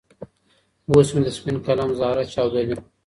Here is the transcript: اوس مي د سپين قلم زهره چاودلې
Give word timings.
اوس 0.89 1.07
مي 1.13 1.21
د 1.25 1.29
سپين 1.37 1.57
قلم 1.65 1.89
زهره 1.99 2.23
چاودلې 2.33 2.75